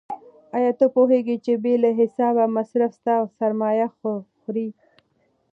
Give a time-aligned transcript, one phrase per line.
[0.57, 3.87] آیا ته پوهېږې چې بې له حسابه مصرف ستا سرمایه
[4.45, 4.67] خوري؟